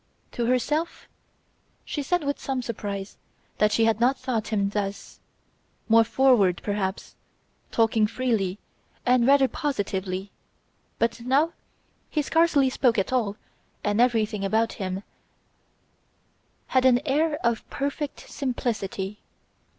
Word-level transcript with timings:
To 0.31 0.47
herself 0.47 1.07
she 1.85 2.01
said 2.01 2.23
with 2.23 2.39
some 2.39 2.63
surprise 2.63 3.17
that 3.59 3.71
she 3.71 3.85
had 3.85 3.99
not 3.99 4.17
thought 4.17 4.47
him 4.47 4.69
thus 4.69 5.19
more 5.87 6.03
forward 6.03 6.59
perhaps, 6.63 7.15
talking 7.71 8.07
freely 8.07 8.57
and 9.05 9.27
rather 9.27 9.47
positively 9.47 10.31
but 10.97 11.21
now 11.21 11.53
he 12.09 12.23
scarcely 12.23 12.67
spoke 12.71 12.97
at 12.97 13.13
all 13.13 13.35
and 13.83 14.01
everything 14.01 14.43
about 14.43 14.73
him 14.81 15.03
had 16.69 16.83
an 16.83 16.99
air 17.05 17.35
of 17.45 17.69
perfect 17.69 18.21
simplicity. 18.27 19.19